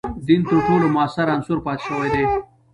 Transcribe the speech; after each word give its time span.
دین 0.27 0.41
تر 0.49 0.57
ټولو 0.67 0.85
موثر 0.95 1.27
عنصر 1.35 1.57
پاتې 1.65 1.83
شوی 1.87 2.07
دی. 2.13 2.23